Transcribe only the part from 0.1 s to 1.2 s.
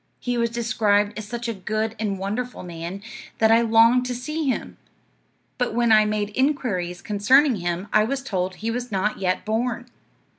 He was described